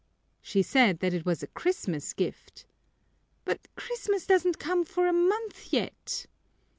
[0.41, 2.65] "She said that it was a Christmas gift"
[3.45, 6.25] "But Christmas doesn't come for a month yet!"